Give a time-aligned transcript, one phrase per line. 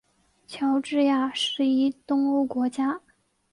[0.47, 3.01] 乔治亚是一东欧国家。